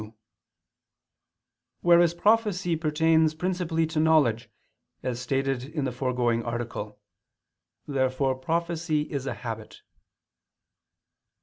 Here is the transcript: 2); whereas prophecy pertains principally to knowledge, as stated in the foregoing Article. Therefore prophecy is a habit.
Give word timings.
2); 0.01 0.15
whereas 1.81 2.15
prophecy 2.15 2.75
pertains 2.75 3.35
principally 3.35 3.85
to 3.85 3.99
knowledge, 3.99 4.49
as 5.03 5.21
stated 5.21 5.63
in 5.63 5.85
the 5.85 5.91
foregoing 5.91 6.41
Article. 6.43 6.99
Therefore 7.85 8.33
prophecy 8.33 9.03
is 9.11 9.27
a 9.27 9.35
habit. 9.35 9.83